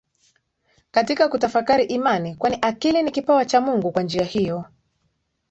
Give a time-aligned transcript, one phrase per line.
[0.91, 4.65] katika kutafakari imani kwani akili ni kipawa cha Mungu Kwa njia hiyo